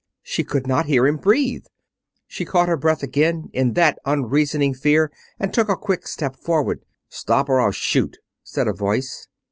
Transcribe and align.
She 0.23 0.43
could 0.43 0.65
not 0.65 0.87
hear 0.87 1.05
him 1.05 1.17
breathe! 1.17 1.65
She 2.25 2.43
caught 2.43 2.67
her 2.67 2.75
breath 2.75 3.03
again 3.03 3.51
in 3.53 3.73
that 3.73 3.99
unreasoning 4.03 4.73
fear 4.73 5.11
and 5.39 5.53
took 5.53 5.69
a 5.69 5.77
quick 5.77 6.07
step 6.07 6.35
forward. 6.37 6.81
"Stop 7.07 7.47
or 7.49 7.61
I'll 7.61 7.69
shoot!" 7.69 8.17
said 8.43 8.67
a 8.67 8.73
voice. 8.73 9.27